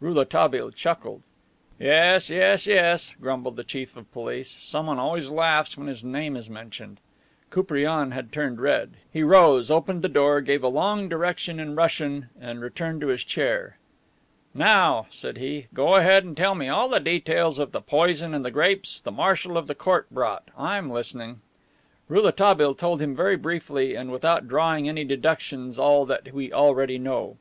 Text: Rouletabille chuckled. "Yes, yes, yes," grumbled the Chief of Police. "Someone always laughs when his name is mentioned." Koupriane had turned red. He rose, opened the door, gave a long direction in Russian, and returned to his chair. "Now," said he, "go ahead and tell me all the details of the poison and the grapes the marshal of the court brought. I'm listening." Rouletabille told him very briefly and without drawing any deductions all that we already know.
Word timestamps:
Rouletabille 0.00 0.72
chuckled. 0.72 1.22
"Yes, 1.78 2.28
yes, 2.28 2.66
yes," 2.66 3.14
grumbled 3.20 3.54
the 3.54 3.62
Chief 3.62 3.96
of 3.96 4.10
Police. 4.10 4.50
"Someone 4.58 4.98
always 4.98 5.30
laughs 5.30 5.78
when 5.78 5.86
his 5.86 6.02
name 6.02 6.34
is 6.36 6.50
mentioned." 6.50 6.98
Koupriane 7.50 8.10
had 8.10 8.32
turned 8.32 8.60
red. 8.60 8.96
He 9.12 9.22
rose, 9.22 9.70
opened 9.70 10.02
the 10.02 10.08
door, 10.08 10.40
gave 10.40 10.64
a 10.64 10.66
long 10.66 11.08
direction 11.08 11.60
in 11.60 11.76
Russian, 11.76 12.30
and 12.40 12.60
returned 12.60 13.00
to 13.02 13.06
his 13.06 13.22
chair. 13.22 13.78
"Now," 14.52 15.06
said 15.10 15.38
he, 15.38 15.68
"go 15.72 15.94
ahead 15.94 16.24
and 16.24 16.36
tell 16.36 16.56
me 16.56 16.66
all 16.66 16.88
the 16.88 16.98
details 16.98 17.60
of 17.60 17.70
the 17.70 17.80
poison 17.80 18.34
and 18.34 18.44
the 18.44 18.50
grapes 18.50 19.00
the 19.00 19.12
marshal 19.12 19.56
of 19.56 19.68
the 19.68 19.76
court 19.76 20.10
brought. 20.10 20.48
I'm 20.58 20.90
listening." 20.90 21.42
Rouletabille 22.08 22.74
told 22.74 23.00
him 23.00 23.14
very 23.14 23.36
briefly 23.36 23.94
and 23.94 24.10
without 24.10 24.48
drawing 24.48 24.88
any 24.88 25.04
deductions 25.04 25.78
all 25.78 26.04
that 26.06 26.32
we 26.34 26.52
already 26.52 26.98
know. 26.98 27.36